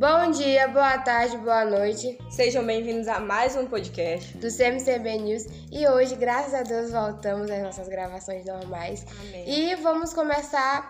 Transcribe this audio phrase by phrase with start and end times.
[0.00, 2.16] Bom dia, boa tarde, boa noite.
[2.30, 5.44] Sejam bem-vindos a mais um podcast do CMCB News.
[5.70, 9.04] E hoje, graças a Deus, voltamos às nossas gravações normais.
[9.20, 9.44] Amém.
[9.46, 10.88] E vamos começar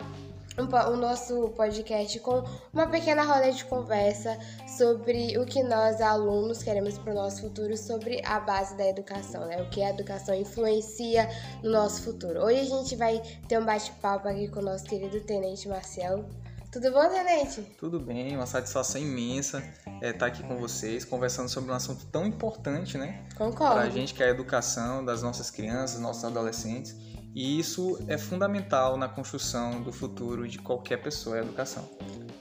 [0.57, 4.39] o nosso podcast com uma pequena roda de conversa
[4.79, 9.45] sobre o que nós, alunos, queremos para o nosso futuro, sobre a base da educação,
[9.47, 9.61] né?
[9.61, 11.29] O que a educação influencia
[11.65, 12.45] no nosso futuro.
[12.45, 16.25] Hoje a gente vai ter um bate-papo aqui com o nosso querido Tenente Marcel.
[16.71, 17.63] Tudo bom, Tenente?
[17.77, 22.07] Tudo bem, uma satisfação imensa estar é, tá aqui com vocês, conversando sobre um assunto
[22.07, 23.27] tão importante, né?
[23.37, 23.75] Concordo.
[23.75, 26.95] Para a gente que é a educação das nossas crianças, nossos adolescentes.
[27.35, 31.89] E isso é fundamental na construção do futuro de qualquer pessoa, é a educação.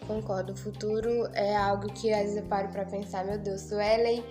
[0.06, 4.24] Concordo, o futuro é algo que às vezes eu paro para pensar, meu Deus, Suelen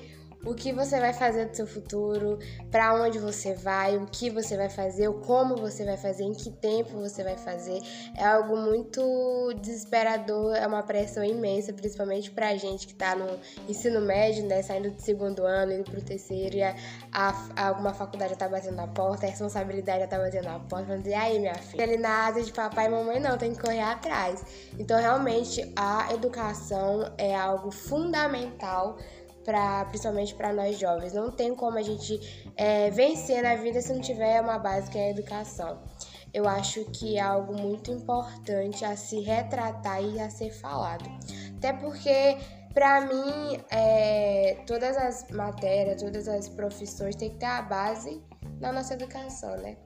[0.49, 2.39] o que você vai fazer do seu futuro,
[2.71, 6.51] para onde você vai, o que você vai fazer, como você vai fazer, em que
[6.51, 7.81] tempo você vai fazer.
[8.17, 14.01] É algo muito desesperador, é uma pressão imensa, principalmente pra gente que tá no ensino
[14.01, 16.75] médio, né, saindo do segundo ano, indo pro terceiro, e a,
[17.13, 21.07] a, alguma faculdade tá batendo na porta, a responsabilidade já tá batendo na porta, falando,
[21.07, 21.83] e aí, minha filha?
[21.83, 24.43] Ele na asa de papai e mamãe não, tem que correr atrás.
[24.79, 28.97] Então, realmente, a educação é algo fundamental
[29.49, 31.15] pra, principalmente para nós jovens.
[31.15, 32.21] Não tem como a gente
[32.55, 35.79] é, vencer na vida se não tiver uma base que é a educação.
[36.35, 41.09] Eu acho que é algo muito importante a se retratar e a ser falado.
[41.57, 42.37] Até porque,
[42.75, 48.23] para mim, é, todas as matérias, todas as profissões têm que ter a base
[48.61, 49.79] na nossa educação, né?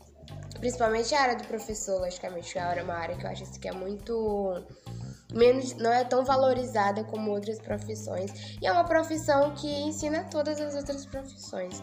[0.59, 3.73] Principalmente a área do professor, logicamente, que é uma área que eu acho que é
[3.73, 4.61] muito
[5.35, 8.57] menos, não é tão valorizada como outras profissões.
[8.61, 11.81] E é uma profissão que ensina todas as outras profissões.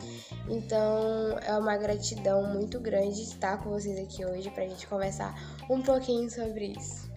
[0.47, 5.33] Então é uma gratidão muito grande estar com vocês aqui hoje para a gente conversar
[5.69, 7.09] um pouquinho sobre isso.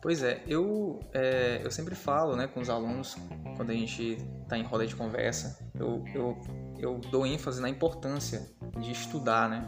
[0.00, 3.16] Pois é, eu, é, eu sempre falo né, com os alunos,
[3.56, 6.38] quando a gente está em roda de conversa, eu, eu,
[6.78, 8.48] eu dou ênfase na importância
[8.80, 9.64] de estudar, né?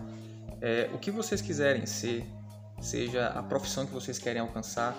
[0.60, 2.24] É, o que vocês quiserem ser,
[2.80, 4.96] seja a profissão que vocês querem alcançar,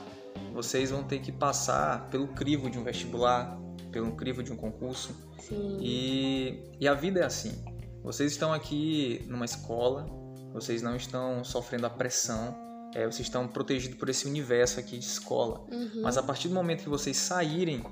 [0.53, 3.57] vocês vão ter que passar pelo crivo de um vestibular,
[3.91, 5.15] pelo crivo de um concurso.
[5.39, 5.77] Sim.
[5.81, 7.63] E, e a vida é assim.
[8.03, 10.05] Vocês estão aqui numa escola,
[10.53, 12.55] vocês não estão sofrendo a pressão,
[12.93, 15.65] é, vocês estão protegidos por esse universo aqui de escola.
[15.71, 16.01] Uhum.
[16.01, 17.83] Mas a partir do momento que vocês saírem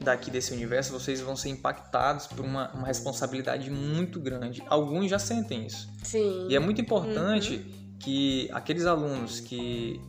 [0.00, 4.62] daqui desse universo, vocês vão ser impactados por uma, uma responsabilidade muito grande.
[4.68, 5.88] Alguns já sentem isso.
[6.02, 6.46] Sim.
[6.48, 7.98] E é muito importante uhum.
[7.98, 10.00] que aqueles alunos que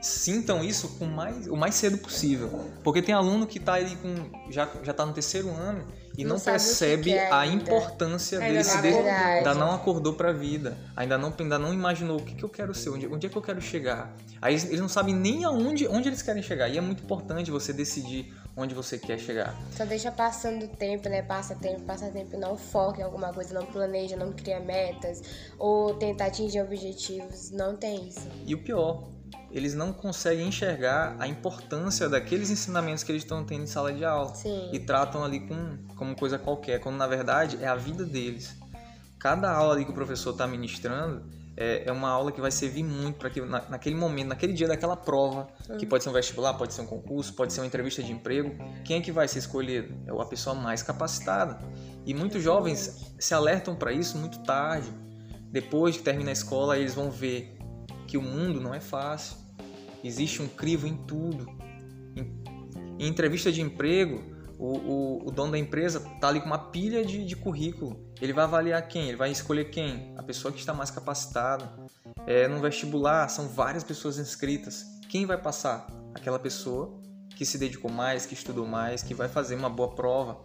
[0.00, 2.64] sintam isso com mais, o mais cedo possível.
[2.82, 5.86] Porque tem aluno que está aí com já já está no terceiro ano
[6.16, 10.30] e não, não percebe é a importância ainda desse não desse, ainda não acordou para
[10.30, 13.26] a vida, ainda não ainda não imaginou o que, que eu quero ser, onde, onde
[13.26, 14.12] é que eu quero chegar.
[14.42, 16.68] Aí eles, eles não sabem nem aonde onde eles querem chegar.
[16.68, 19.54] E é muito importante você decidir onde você quer chegar.
[19.76, 21.22] Só deixa passando o tempo, né?
[21.22, 25.22] Passa tempo, passa tempo, não foca em alguma coisa, não planeja, não cria metas
[25.56, 28.26] ou tenta atingir objetivos, não tem isso.
[28.44, 29.04] E o pior,
[29.50, 34.04] eles não conseguem enxergar a importância daqueles ensinamentos que eles estão tendo em sala de
[34.04, 34.34] aula.
[34.34, 34.70] Sim.
[34.72, 38.56] E tratam ali com, como coisa qualquer, quando na verdade é a vida deles.
[39.18, 41.22] Cada aula ali que o professor está ministrando
[41.60, 44.68] é, é, uma aula que vai servir muito para que na, naquele momento, naquele dia
[44.68, 48.00] daquela prova, que pode ser um vestibular, pode ser um concurso, pode ser uma entrevista
[48.00, 48.54] de emprego,
[48.84, 49.92] quem é que vai ser escolhido?
[50.06, 51.58] É a pessoa mais capacitada.
[52.06, 54.88] E muitos jovens se alertam para isso muito tarde.
[55.50, 57.57] Depois que termina a escola, eles vão ver
[58.08, 59.36] que o mundo não é fácil.
[60.02, 61.46] Existe um crivo em tudo.
[62.16, 67.04] Em, entrevista de emprego, o, o, o, dono da empresa está ali com uma pilha
[67.04, 68.02] de, de, currículo.
[68.20, 69.08] Ele vai avaliar quem?
[69.08, 70.14] Ele vai escolher quem?
[70.16, 71.70] A pessoa que está mais capacitada.
[72.26, 74.84] É, no vestibular, são várias pessoas inscritas.
[75.08, 75.86] Quem vai passar?
[76.14, 76.98] Aquela pessoa
[77.36, 80.42] que se dedicou mais, que estudou mais, que vai fazer uma boa prova.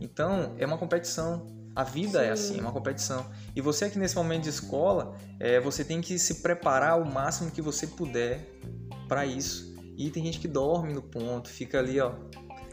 [0.00, 1.46] Então, é uma competição.
[1.74, 2.24] A vida Sim.
[2.24, 3.26] é assim, é uma competição.
[3.54, 7.50] E você aqui nesse momento de escola, é, você tem que se preparar o máximo
[7.50, 8.44] que você puder
[9.08, 9.74] para isso.
[9.96, 12.12] E tem gente que dorme no ponto, fica ali, ó,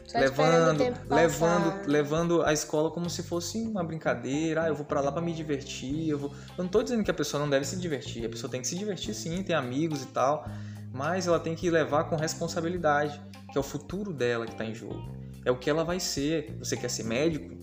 [0.06, 4.64] Só levando, levando, levando a escola como se fosse uma brincadeira.
[4.64, 6.08] Ah, eu vou para lá para me divertir.
[6.08, 6.32] Eu, vou...
[6.56, 8.24] eu não tô dizendo que a pessoa não deve se divertir.
[8.24, 10.48] A pessoa tem que se divertir sim, tem amigos e tal,
[10.92, 13.20] mas ela tem que levar com responsabilidade,
[13.52, 15.02] que é o futuro dela que está em jogo.
[15.44, 16.56] É o que ela vai ser.
[16.58, 17.57] Você quer ser médico?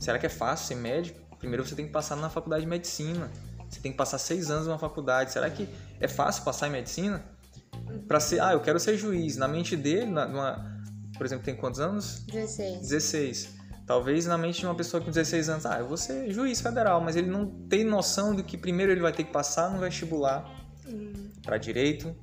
[0.00, 1.20] Será que é fácil ser médico?
[1.38, 3.30] Primeiro você tem que passar na faculdade de medicina.
[3.68, 5.30] Você tem que passar seis anos numa faculdade.
[5.30, 5.68] Será que
[6.00, 7.24] é fácil passar em medicina?
[8.08, 9.36] Para ser, ah, eu quero ser juiz.
[9.36, 10.82] Na mente dele, numa,
[11.16, 12.24] por exemplo, tem quantos anos?
[12.26, 12.80] 16.
[12.80, 13.48] 16.
[13.86, 17.00] Talvez na mente de uma pessoa com 16 anos, ah, eu vou ser juiz federal,
[17.00, 20.48] mas ele não tem noção do que primeiro ele vai ter que passar no vestibular
[20.86, 21.12] hum.
[21.42, 22.14] para direito,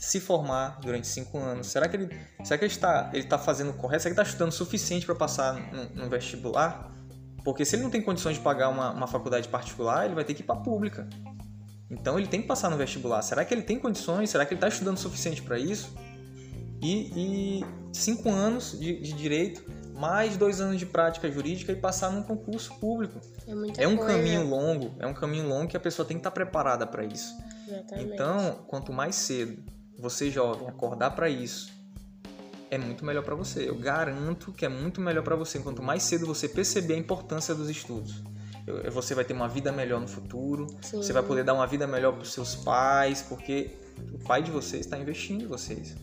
[0.00, 1.68] se formar durante cinco anos?
[1.68, 4.02] Será que ele, será que ele está, ele está fazendo correto?
[4.02, 6.90] Será que ele está estudando o suficiente para passar no, no, vestibular?
[7.50, 10.34] Porque se ele não tem condições de pagar uma, uma faculdade particular, ele vai ter
[10.34, 11.08] que ir para a pública.
[11.90, 13.20] Então ele tem que passar no vestibular.
[13.22, 14.30] Será que ele tem condições?
[14.30, 15.92] Será que ele está estudando o suficiente para isso?
[16.80, 19.64] E, e, cinco anos de, de, direito,
[19.98, 23.20] mais dois anos de prática jurídica e passar num concurso público.
[23.76, 24.14] É, é um coisa.
[24.14, 27.04] caminho longo, é um caminho longo que a pessoa tem que estar tá preparada para
[27.04, 27.36] isso.
[27.66, 28.12] Exatamente.
[28.12, 29.60] Então, quanto mais cedo
[29.98, 31.72] você jovem acordar para isso,
[32.70, 33.68] é muito melhor para você.
[33.68, 35.58] Eu garanto que é muito melhor para você.
[35.58, 38.22] Quanto mais cedo você perceber a importância dos estudos,
[38.92, 40.66] você vai ter uma vida melhor no futuro.
[40.80, 40.98] Sim.
[40.98, 43.78] Você vai poder dar uma vida melhor para os seus pais, porque
[44.12, 45.96] o pai de vocês está investindo em vocês.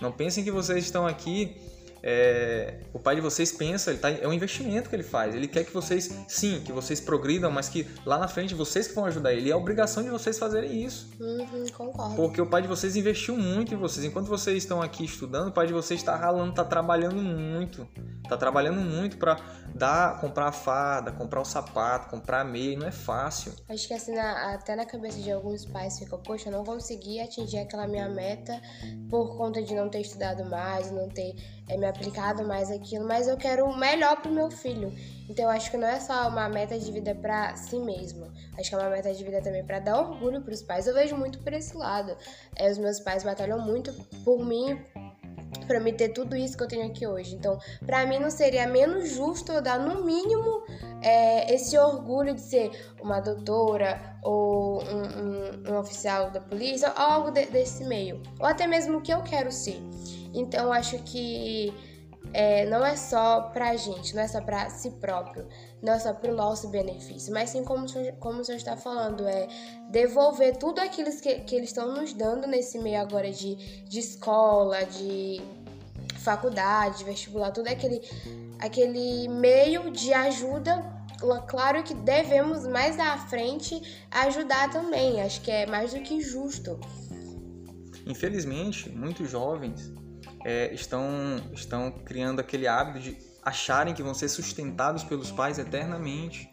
[0.00, 1.56] Não pensem que vocês estão aqui
[2.02, 5.34] é, o pai de vocês pensa, ele tá, é um investimento que ele faz.
[5.34, 8.94] Ele quer que vocês, sim, que vocês progridam, mas que lá na frente vocês que
[8.94, 9.50] vão ajudar ele.
[9.50, 11.08] É a obrigação de vocês fazerem isso.
[11.20, 12.16] Uhum, concordo.
[12.16, 14.04] Porque o pai de vocês investiu muito em vocês.
[14.04, 17.86] Enquanto vocês estão aqui estudando, o pai de vocês está ralando, está trabalhando muito.
[18.24, 19.36] Está trabalhando muito para
[19.74, 22.76] dar, comprar a farda, comprar o sapato, comprar a meia.
[22.76, 23.52] não é fácil.
[23.68, 27.20] Acho que assim, na, até na cabeça de alguns pais fica, poxa, eu não consegui
[27.20, 28.60] atingir aquela minha meta
[29.08, 31.34] por conta de não ter estudado mais, não ter
[31.68, 34.92] é, me aplicado mais aquilo, mas eu quero o melhor pro meu filho.
[35.28, 38.30] Então eu acho que não é só uma meta de vida para si mesmo.
[38.58, 40.86] Acho que é uma meta de vida também para dar orgulho para os pais.
[40.86, 42.16] Eu vejo muito por esse lado.
[42.56, 43.92] É, os meus pais batalham muito
[44.24, 44.78] por mim,
[45.66, 47.34] para me ter tudo isso que eu tenho aqui hoje.
[47.34, 50.64] Então, para mim não seria menos justo eu dar no mínimo
[51.02, 57.02] é, esse orgulho de ser uma doutora ou um, um, um oficial da polícia ou
[57.02, 59.80] algo de, desse meio, ou até mesmo o que eu quero ser.
[60.34, 61.72] Então acho que
[62.32, 65.46] é, não é só pra gente, não é só pra si próprio,
[65.82, 67.86] não é só pro nosso benefício, mas sim como,
[68.18, 69.48] como o senhor está falando, é
[69.90, 74.84] devolver tudo aquilo que, que eles estão nos dando nesse meio agora de, de escola,
[74.84, 75.42] de
[76.18, 78.00] faculdade, de vestibular, tudo aquele,
[78.58, 81.02] aquele meio de ajuda.
[81.46, 83.80] Claro que devemos mais à frente
[84.10, 86.80] ajudar também, acho que é mais do que justo.
[88.04, 89.92] Infelizmente, muitos jovens
[90.44, 91.02] é, estão,
[91.52, 96.48] estão criando aquele hábito de acharem que vão ser sustentados pelos pais eternamente.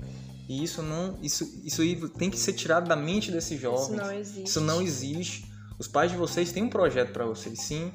[0.48, 3.90] E isso não, isso, isso tem que ser tirado da mente desses jovens.
[3.90, 4.44] Isso não existe.
[4.44, 5.52] Isso não existe.
[5.78, 7.94] Os pais de vocês têm um projeto para vocês, sim.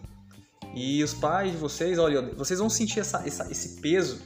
[0.75, 4.21] E os pais de vocês, olha, vocês vão sentir essa, essa, esse peso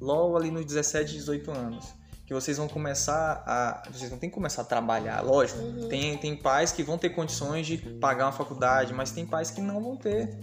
[0.00, 1.86] logo ali nos 17, 18 anos.
[2.26, 3.82] Que vocês vão começar a.
[3.92, 5.60] Vocês não tem que começar a trabalhar, lógico.
[5.60, 5.88] Uhum.
[5.88, 9.60] Tem, tem pais que vão ter condições de pagar uma faculdade, mas tem pais que
[9.60, 10.36] não vão ter.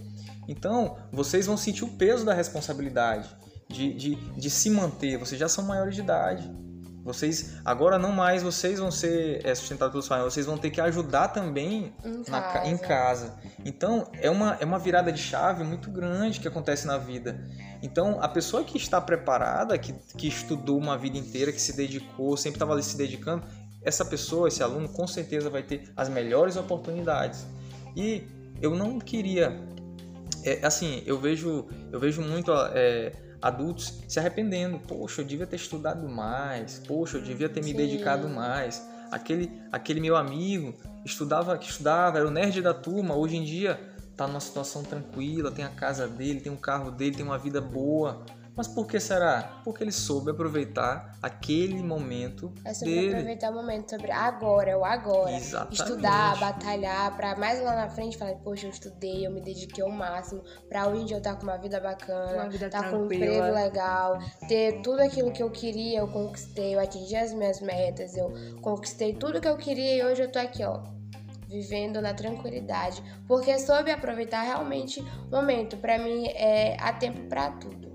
[0.48, 3.28] Então, vocês vão sentir o peso da responsabilidade
[3.68, 5.16] de, de, de se manter.
[5.18, 6.50] Vocês já são maiores de idade.
[7.04, 10.80] Vocês agora não mais vocês vão ser é, sustentados pelos pais, vocês vão ter que
[10.80, 12.66] ajudar também em, na, casa.
[12.66, 13.34] em casa.
[13.62, 17.46] Então é uma, é uma virada de chave muito grande que acontece na vida.
[17.82, 22.38] Então a pessoa que está preparada, que, que estudou uma vida inteira, que se dedicou,
[22.38, 23.46] sempre estava ali se dedicando,
[23.82, 27.44] essa pessoa, esse aluno, com certeza vai ter as melhores oportunidades.
[27.94, 28.26] E
[28.62, 29.62] eu não queria
[30.44, 34.78] é, assim, eu vejo, eu vejo muito é, adultos se arrependendo.
[34.78, 36.80] Poxa, eu devia ter estudado mais.
[36.86, 37.76] Poxa, eu devia ter me Sim.
[37.76, 38.86] dedicado mais.
[39.10, 40.74] Aquele, aquele meu amigo
[41.04, 43.14] estudava, que estudava, era o nerd da turma.
[43.14, 43.80] Hoje em dia
[44.16, 47.60] tá numa situação tranquila, tem a casa dele, tem o carro dele, tem uma vida
[47.60, 48.24] boa.
[48.56, 49.60] Mas por que será?
[49.64, 53.08] Porque ele soube aproveitar aquele momento é sobre dele.
[53.10, 55.32] aproveitar o momento, sobre agora, é o agora.
[55.32, 55.82] Exatamente.
[55.82, 59.90] Estudar, batalhar, para mais lá na frente falar, poxa, eu estudei, eu me dediquei ao
[59.90, 62.98] máximo, pra hoje eu estar com uma vida bacana, uma vida tá tranquila.
[62.98, 67.32] com um emprego legal, ter tudo aquilo que eu queria, eu conquistei, eu atingi as
[67.32, 70.80] minhas metas, eu conquistei tudo que eu queria e hoje eu tô aqui, ó,
[71.48, 75.76] vivendo na tranquilidade, porque soube aproveitar realmente o momento.
[75.76, 77.93] Para mim, é, há tempo para tudo.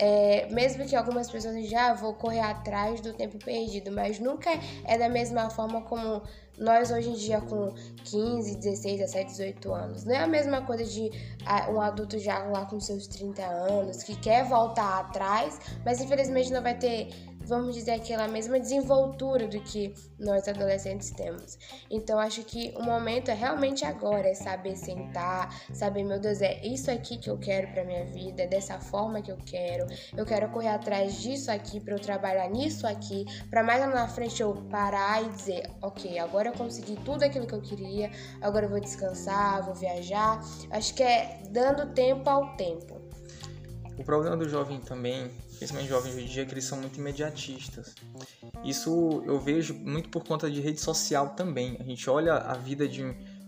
[0.00, 4.48] É, mesmo que algumas pessoas já ah, vão correr atrás do tempo perdido, mas nunca
[4.84, 6.22] é da mesma forma como
[6.56, 7.72] nós hoje em dia com
[8.04, 10.04] 15, 16, 17, 18 anos.
[10.04, 11.10] Não é a mesma coisa de
[11.44, 16.52] ah, um adulto já lá com seus 30 anos que quer voltar atrás, mas infelizmente
[16.52, 17.08] não vai ter
[17.48, 21.58] vamos dizer, aquela mesma desenvoltura do que nós adolescentes temos.
[21.90, 26.64] Então, acho que o momento é realmente agora, é saber sentar, saber, meu Deus, é
[26.66, 29.86] isso aqui que eu quero para minha vida, é dessa forma que eu quero.
[30.16, 34.08] Eu quero correr atrás disso aqui para eu trabalhar nisso aqui, para mais lá na
[34.08, 38.66] frente eu parar e dizer, OK, agora eu consegui tudo aquilo que eu queria, agora
[38.66, 40.40] eu vou descansar, vou viajar.
[40.70, 42.97] Acho que é dando tempo ao tempo.
[43.98, 47.94] O problema do jovem também principalmente jovens hoje em dia, que eles são muito imediatistas.
[48.64, 51.76] Isso eu vejo muito por conta de rede social também.
[51.80, 53.02] A gente olha a vida de,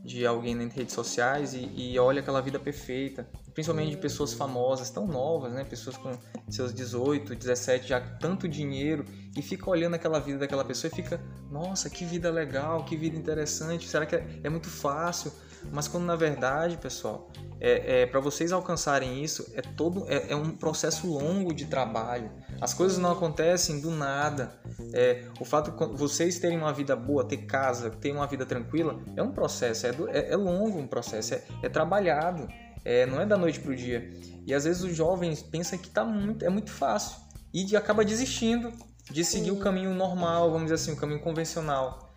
[0.04, 4.90] de alguém nas redes sociais e, e olha aquela vida perfeita, principalmente de pessoas famosas,
[4.90, 5.64] tão novas, né?
[5.64, 9.04] Pessoas com seus 18, 17, já tanto dinheiro
[9.36, 13.16] e fica olhando aquela vida daquela pessoa e fica, nossa, que vida legal, que vida
[13.16, 15.32] interessante, será que é, é muito fácil?
[15.72, 20.36] Mas quando na verdade, pessoal, é, é para vocês alcançarem isso é todo é, é,
[20.36, 22.30] um processo longo de trabalho.
[22.60, 24.58] As coisas não acontecem do nada.
[24.94, 28.98] É, o fato de vocês terem uma vida boa, ter casa, ter uma vida tranquila,
[29.14, 32.48] é um processo, é, do, é, é longo um processo, é, é trabalhado,
[32.82, 34.10] é, não é da noite para o dia.
[34.46, 37.18] E às vezes os jovens pensam que tá muito, é muito fácil
[37.52, 38.72] e acaba desistindo
[39.10, 42.10] de seguir o caminho normal, vamos dizer assim, o caminho convencional.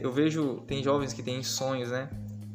[0.00, 2.08] Eu vejo, tem jovens que têm sonhos, né?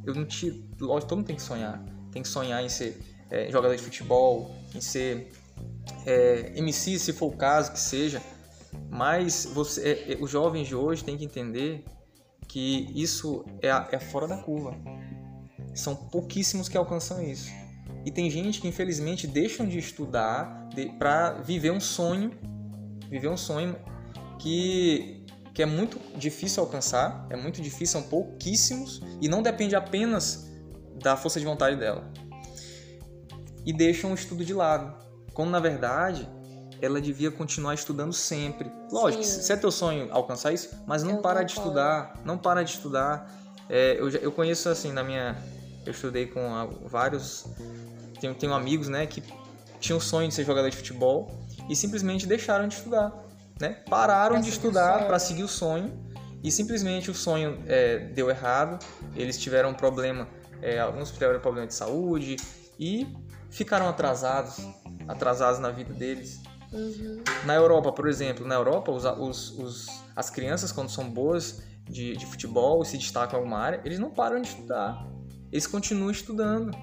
[0.05, 1.83] Eu não te, lógico, todo mundo tem que sonhar.
[2.11, 5.31] Tem que sonhar em ser é, jogador de futebol, em ser
[6.05, 8.21] é, MC, se for o caso que seja.
[8.89, 11.83] Mas você, é, é, os jovens de hoje têm que entender
[12.47, 14.75] que isso é, é fora da curva.
[15.73, 17.49] São pouquíssimos que alcançam isso.
[18.05, 22.31] E tem gente que infelizmente deixam de estudar de, para viver um sonho,
[23.09, 23.75] viver um sonho
[24.39, 25.22] que
[25.53, 30.49] que é muito difícil alcançar, é muito difícil, são pouquíssimos e não depende apenas
[31.01, 32.11] da força de vontade dela.
[33.65, 34.95] E deixam o estudo de lado,
[35.33, 36.27] quando na verdade
[36.81, 38.69] ela devia continuar estudando sempre.
[38.91, 39.41] Lógico, Sim.
[39.41, 42.71] se é teu sonho alcançar isso, mas não eu para de estudar, não para de
[42.71, 43.31] estudar.
[43.69, 45.37] É, eu, eu conheço assim na minha,
[45.85, 46.41] eu estudei com
[46.87, 47.45] vários,
[48.19, 49.23] tenho, tenho amigos, né, que
[49.79, 51.31] tinham o sonho de ser jogador de futebol
[51.69, 53.22] e simplesmente deixaram de estudar
[53.59, 56.03] né, pararam de estudar para seguir o sonho
[56.43, 58.83] e simplesmente o sonho é, deu errado,
[59.15, 60.27] eles tiveram um problema,
[60.61, 62.35] é, alguns tiveram problema de saúde
[62.77, 63.07] e
[63.49, 64.57] ficaram atrasados,
[65.07, 66.41] atrasados na vida deles.
[66.73, 67.23] Uhum.
[67.45, 72.17] Na Europa, por exemplo, na Europa, os, os, os, as crianças, quando são boas de,
[72.17, 75.07] de futebol e se destacam em alguma área, eles não param de estudar.
[75.49, 76.75] Eles continuam estudando.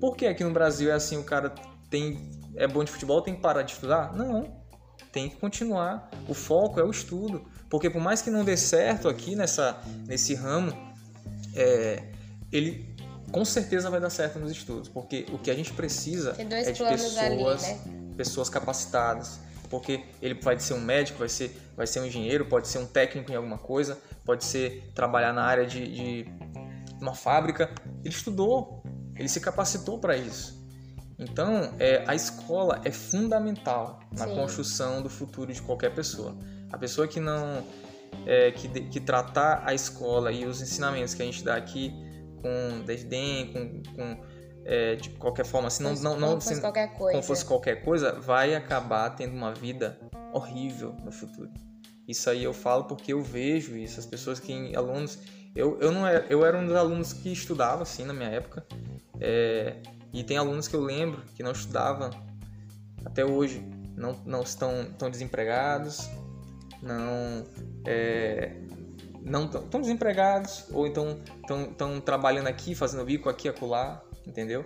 [0.00, 1.54] Por que aqui no Brasil é assim, o cara
[1.88, 4.12] tem é bom de futebol, tem que parar de estudar?
[4.16, 4.57] Não
[5.18, 6.08] tem que continuar.
[6.28, 10.32] O foco é o estudo, porque por mais que não dê certo aqui nessa, nesse
[10.34, 10.72] ramo,
[11.54, 12.04] é,
[12.52, 12.96] ele
[13.32, 16.82] com certeza vai dar certo nos estudos, porque o que a gente precisa é de
[16.84, 17.80] pessoas, ali, né?
[18.16, 22.68] pessoas capacitadas, porque ele pode ser um médico, vai ser, vai ser um engenheiro, pode
[22.68, 26.26] ser um técnico em alguma coisa, pode ser trabalhar na área de, de
[27.00, 27.70] uma fábrica.
[28.04, 28.82] Ele estudou,
[29.16, 30.57] ele se capacitou para isso.
[31.18, 34.34] Então, é, a escola é fundamental na Sim.
[34.36, 36.36] construção do futuro de qualquer pessoa.
[36.70, 37.64] A pessoa que não
[38.26, 41.92] é, que, que tratar a escola e os ensinamentos que a gente dá aqui
[42.40, 44.20] com desdém, com, com
[44.64, 47.12] é, de qualquer forma, assim, não, não, não, como fosse qualquer coisa.
[47.12, 49.98] como fosse qualquer coisa, vai acabar tendo uma vida
[50.32, 51.50] horrível no futuro.
[52.06, 53.98] Isso aí eu falo porque eu vejo isso.
[53.98, 55.18] As pessoas que alunos,
[55.54, 58.64] eu, eu não era, eu era um dos alunos que estudava assim na minha época.
[59.20, 59.76] É,
[60.12, 62.10] e tem alunos que eu lembro que não estudavam
[63.04, 63.64] até hoje,
[63.96, 66.08] não, não estão, estão desempregados,
[66.82, 67.44] não
[67.84, 68.56] é,
[69.22, 71.20] não estão desempregados ou então
[71.70, 74.64] estão trabalhando aqui, fazendo bico aqui acolá, entendeu?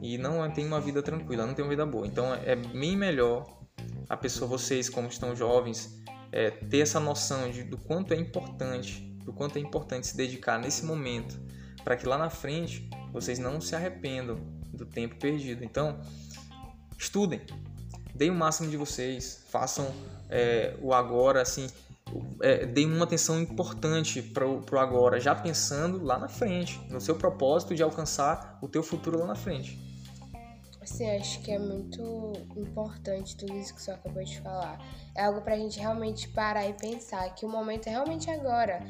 [0.00, 2.06] E não tem uma vida tranquila, não tem uma vida boa.
[2.06, 3.58] Então é bem melhor
[4.08, 6.00] a pessoa, vocês como estão jovens,
[6.32, 10.58] é, ter essa noção de, do quanto é importante, do quanto é importante se dedicar
[10.58, 11.38] nesse momento,
[11.84, 14.36] para que lá na frente vocês não se arrependam
[14.72, 15.64] do tempo perdido.
[15.64, 16.00] Então,
[16.98, 17.40] estudem,
[18.14, 19.92] deem o máximo de vocês, façam
[20.28, 21.66] é, o agora, assim,
[22.40, 27.16] é, deem uma atenção importante para o agora, já pensando lá na frente, no seu
[27.16, 29.88] propósito de alcançar o teu futuro lá na frente.
[30.88, 34.78] Sim, acho que é muito importante tudo isso que você acabou de falar.
[35.14, 38.82] É algo para a gente realmente parar e pensar que o momento é realmente agora.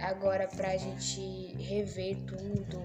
[0.00, 2.80] Agora para a gente rever tudo,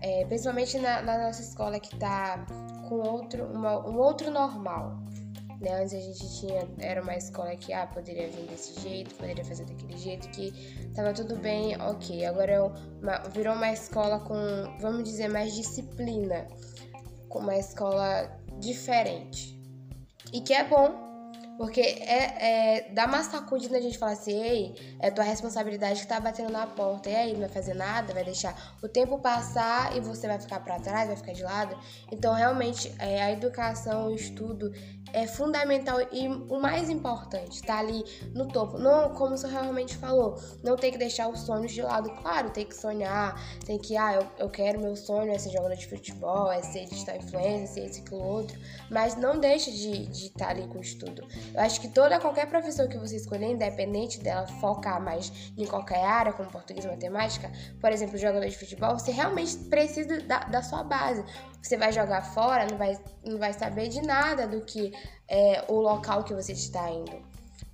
[0.00, 2.46] é, principalmente na, na, nossa escola que tá
[2.88, 4.98] com outro, uma, um outro normal.
[5.60, 5.82] Né?
[5.82, 9.64] Antes a gente tinha, era uma escola que ah, poderia vir desse jeito, poderia fazer
[9.64, 10.52] daquele jeito, que
[10.94, 12.24] tava tudo bem, ok.
[12.26, 14.36] Agora é uma, virou uma escola com,
[14.80, 16.46] vamos dizer, mais disciplina,
[17.28, 19.58] com uma escola diferente.
[20.32, 21.07] E que é bom,
[21.58, 26.06] porque é, é, dá uma sacudida a gente falar assim, ei, é tua responsabilidade que
[26.06, 27.10] tá batendo na porta.
[27.10, 30.60] E aí, não vai fazer nada, vai deixar o tempo passar e você vai ficar
[30.60, 31.76] para trás, vai ficar de lado.
[32.12, 34.72] Então, realmente, é, a educação, o estudo
[35.12, 38.78] é fundamental e o mais importante, tá ali no topo.
[38.78, 42.10] Não, como você realmente falou, não tem que deixar os sonhos de lado.
[42.22, 45.76] Claro, tem que sonhar, tem que, ah, eu, eu quero meu sonho é ser jogador
[45.76, 48.58] de futebol, é ser digital influencer, ser esse, aquilo, outro.
[48.90, 51.26] Mas não deixa de estar de tá ali com o estudo.
[51.54, 56.04] Eu acho que toda qualquer profissão que você escolher, independente dela focar mais em qualquer
[56.04, 57.50] área, como português matemática,
[57.80, 61.24] por exemplo, jogador de futebol, você realmente precisa da, da sua base.
[61.62, 64.92] Você vai jogar fora, não vai, não vai saber de nada do que
[65.28, 67.22] é, o local que você está indo.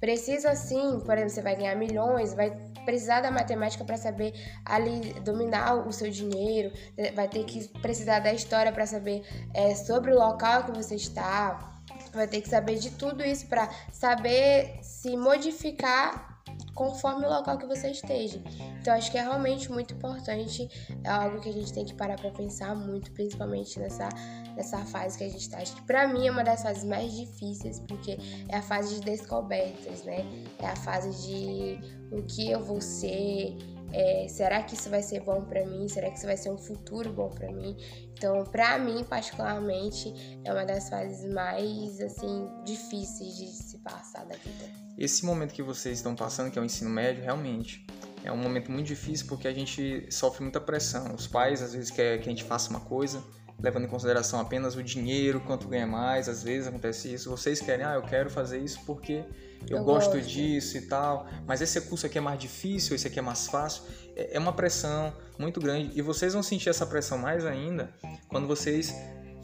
[0.01, 2.51] Precisa sim, por exemplo, você vai ganhar milhões, vai
[2.85, 6.73] precisar da matemática para saber ali dominar o seu dinheiro,
[7.15, 9.23] vai ter que precisar da história para saber
[9.55, 11.74] é, sobre o local que você está,
[12.17, 16.35] vai ter que saber de tudo isso para saber se modificar
[16.75, 18.43] conforme o local que você esteja.
[18.81, 20.69] Então acho que é realmente muito importante,
[21.03, 24.09] é algo que a gente tem que parar para pensar muito, principalmente nessa
[24.55, 25.59] nessa fase que a gente está.
[25.59, 28.19] Acho que para mim é uma das fases mais difíceis, porque
[28.49, 30.25] é a fase de descobertas, né?
[30.61, 31.81] É a fase de
[32.13, 33.57] o que eu vou ser,
[33.93, 35.89] é, será que isso vai ser bom para mim?
[35.89, 37.77] Será que isso vai ser um futuro bom para mim?
[38.25, 44.35] Então, para mim, particularmente, é uma das fases mais assim difíceis de se passar da
[44.37, 44.65] vida.
[44.97, 47.87] Esse momento que vocês estão passando, que é o ensino médio, realmente
[48.25, 51.15] é um momento muito difícil porque a gente sofre muita pressão.
[51.15, 53.23] Os pais às vezes querem que a gente faça uma coisa,
[53.61, 57.31] levando em consideração apenas o dinheiro, quanto ganha mais, às vezes acontece isso.
[57.31, 59.25] Vocês querem, ah, eu quero fazer isso porque
[59.69, 63.07] eu, eu gosto, gosto, disso e tal, mas esse curso aqui é mais difícil, esse
[63.07, 63.83] aqui é mais fácil.
[64.17, 67.93] É, é uma pressão muito grande e vocês vão sentir essa pressão mais ainda
[68.29, 68.95] quando vocês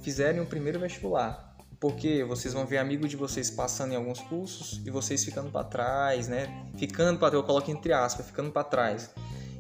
[0.02, 1.48] fizerem o primeiro vestibular.
[1.78, 5.64] Porque vocês vão ver amigos de vocês passando em alguns cursos e vocês ficando para
[5.64, 6.66] trás, né?
[6.76, 9.10] Ficando para eu coloco entre aspas, ficando para trás.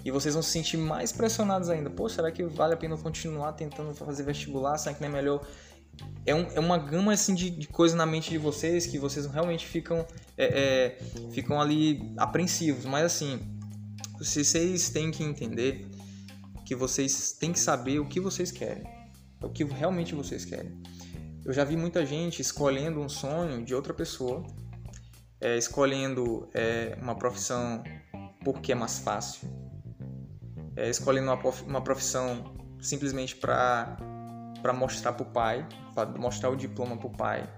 [0.04, 1.90] E vocês vão se sentir mais pressionados ainda.
[1.90, 4.78] Pô, será que vale a pena continuar tentando fazer vestibular?
[4.78, 5.46] Será que não é melhor
[6.24, 9.26] é, um, é uma gama assim de, de coisas na mente de vocês que vocês
[9.26, 10.98] realmente ficam é, é,
[11.30, 13.40] ficam ali apreensivos mas assim
[14.18, 15.86] vocês têm que entender
[16.64, 18.84] que vocês têm que saber o que vocês querem
[19.42, 20.80] o que realmente vocês querem
[21.44, 24.44] eu já vi muita gente escolhendo um sonho de outra pessoa
[25.40, 27.82] é, escolhendo é, uma profissão
[28.44, 29.48] porque é mais fácil
[30.80, 32.42] é, escolhendo uma, uma profissão
[32.80, 33.96] simplesmente para
[34.62, 37.48] para mostrar pro pai, para mostrar o diploma pro pai,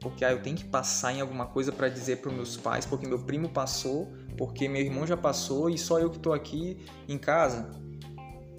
[0.00, 3.04] porque aí eu tenho que passar em alguma coisa para dizer para meus pais, porque
[3.04, 7.18] meu primo passou, porque meu irmão já passou e só eu que estou aqui em
[7.18, 7.68] casa.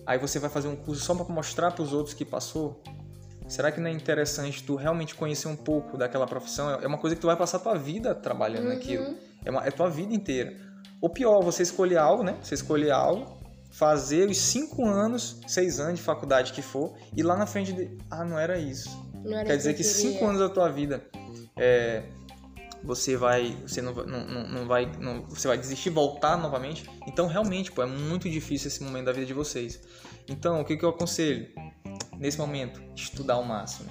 [0.06, 2.84] Aí você vai fazer um curso só para mostrar para os outros que passou?
[3.48, 6.72] Será que não é interessante tu realmente conhecer um pouco daquela profissão?
[6.72, 8.74] É uma coisa que tu vai passar a tua vida trabalhando uhum.
[8.74, 9.16] naquilo.
[9.46, 10.58] É, uma, é tua vida inteira.
[11.02, 12.38] Ou pior, você escolher algo, né?
[12.42, 13.43] Você escolher algo
[13.74, 17.98] fazer os cinco anos, seis anos de faculdade que for, e lá na frente de.
[18.10, 18.90] Ah, não era isso.
[19.26, 21.04] Não era Quer dizer que, que cinco anos da tua vida
[21.58, 22.04] é,
[22.84, 23.58] você vai.
[23.66, 24.86] Você não, não, não vai.
[25.00, 26.88] Não, você vai desistir, voltar novamente.
[27.08, 29.82] Então realmente, pô, é muito difícil esse momento da vida de vocês.
[30.28, 31.48] Então, o que, que eu aconselho?
[32.18, 33.90] Nesse momento, estudar ao máximo.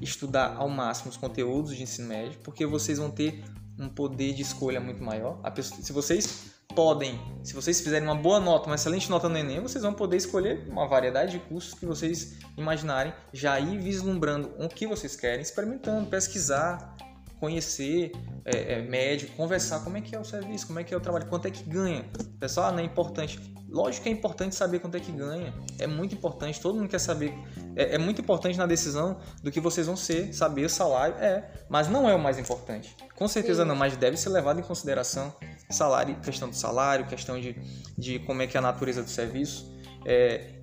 [0.00, 3.44] Estudar ao máximo os conteúdos de ensino médio, porque vocês vão ter
[3.78, 5.38] um poder de escolha muito maior.
[5.52, 9.60] Pessoa, se vocês podem, se vocês fizerem uma boa nota, uma excelente nota no Enem,
[9.60, 14.68] vocês vão poder escolher uma variedade de cursos que vocês imaginarem, já ir vislumbrando o
[14.68, 16.96] que vocês querem, experimentando, pesquisar,
[17.42, 18.12] conhecer
[18.44, 21.00] é, é, médico, conversar como é que é o serviço, como é que é o
[21.00, 22.04] trabalho, quanto é que ganha.
[22.38, 23.52] Pessoal, ah, não é importante.
[23.68, 25.52] Lógico que é importante saber quanto é que ganha.
[25.76, 27.34] É muito importante, todo mundo quer saber.
[27.74, 31.50] É, é muito importante na decisão do que vocês vão ser, saber o salário, é.
[31.68, 32.94] Mas não é o mais importante.
[33.16, 33.68] Com certeza Sim.
[33.68, 35.34] não, mas deve ser levado em consideração
[35.68, 37.56] salário, questão do salário, questão de,
[37.98, 39.68] de como é que é a natureza do serviço.
[40.06, 40.60] É,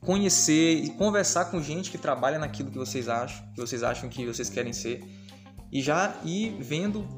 [0.00, 4.26] conhecer e conversar com gente que trabalha naquilo que vocês acham, que vocês acham que
[4.26, 5.21] vocês querem ser
[5.72, 7.08] e já ir vendo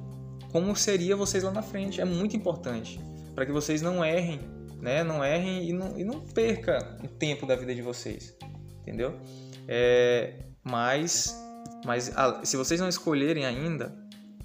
[0.53, 2.01] como seria vocês lá na frente.
[2.01, 3.01] É muito importante
[3.35, 4.41] para que vocês não errem,
[4.81, 5.03] né?
[5.03, 8.37] Não errem e não, e não perca o tempo da vida de vocês,
[8.81, 9.19] entendeu?
[9.67, 11.37] É, mas,
[11.85, 12.13] mas
[12.45, 13.93] se vocês não escolherem ainda,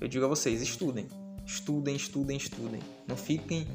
[0.02, 1.08] eu digo a vocês, estudem,
[1.46, 2.82] estudem, estudem, estudem.
[3.08, 3.68] Não fiquem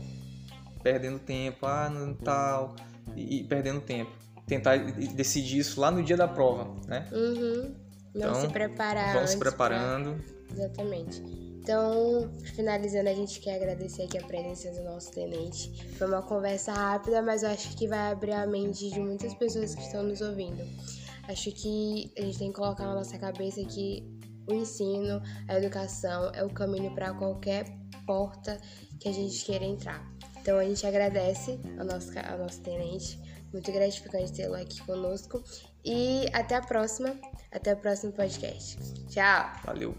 [0.82, 2.74] perdendo tempo, ah, não tal,
[3.14, 4.10] e, e perdendo tempo.
[4.46, 4.76] Tentar
[5.14, 7.08] decidir isso lá no dia da prova, né?
[7.12, 7.74] Uhum.
[8.14, 9.14] Não então, se preparar.
[9.14, 10.22] Vão se preparando.
[10.46, 10.54] Pra...
[10.54, 11.22] Exatamente.
[11.64, 15.72] Então, finalizando, a gente quer agradecer aqui a presença do nosso tenente.
[15.96, 19.74] Foi uma conversa rápida, mas eu acho que vai abrir a mente de muitas pessoas
[19.74, 20.62] que estão nos ouvindo.
[21.26, 24.06] Acho que a gente tem que colocar na nossa cabeça que
[24.46, 27.64] o ensino, a educação é o caminho para qualquer
[28.06, 28.60] porta
[29.00, 30.06] que a gente queira entrar.
[30.40, 33.18] Então a gente agradece ao nosso, ao nosso tenente,
[33.50, 35.42] muito gratificante tê-lo aqui conosco.
[35.84, 37.14] E até a próxima,
[37.52, 38.78] até o próximo podcast.
[39.08, 39.52] Tchau!
[39.64, 39.94] Valeu!